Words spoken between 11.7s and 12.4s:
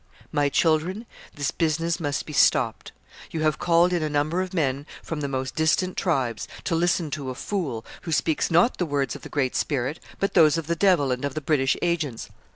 agents.